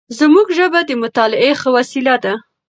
زموږ 0.19 0.47
ژبه 0.57 0.79
د 0.85 0.91
مطالعې 1.01 1.51
ښه 1.61 1.69
وسیله 1.77 2.15
ده. 2.23 2.33